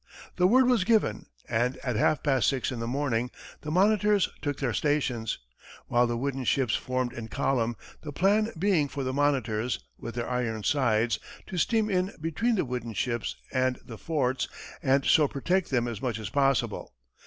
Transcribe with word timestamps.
The 0.37 0.47
word 0.47 0.65
was 0.65 0.83
given, 0.83 1.27
and, 1.47 1.77
at 1.83 1.95
half 1.95 2.23
past 2.23 2.47
six 2.47 2.71
in 2.71 2.79
the 2.79 2.87
morning, 2.87 3.29
the 3.61 3.69
monitors 3.69 4.29
took 4.41 4.57
their 4.57 4.73
stations, 4.73 5.37
while 5.85 6.07
the 6.07 6.17
wooden 6.17 6.43
ships 6.43 6.75
formed 6.75 7.13
in 7.13 7.27
column, 7.27 7.75
the 8.01 8.11
plan 8.11 8.51
being 8.57 8.87
for 8.87 9.03
the 9.03 9.13
monitors, 9.13 9.77
with 9.99 10.15
their 10.15 10.27
iron 10.27 10.63
sides, 10.63 11.19
to 11.45 11.57
steam 11.59 11.87
in 11.87 12.13
between 12.19 12.55
the 12.55 12.65
wooden 12.65 12.93
ships 12.95 13.35
and 13.53 13.77
the 13.85 13.99
forts, 13.99 14.47
and 14.81 15.05
so 15.05 15.27
protect 15.27 15.69
them 15.69 15.87
as 15.87 16.01
much 16.01 16.17
as 16.17 16.29
possible. 16.29 16.93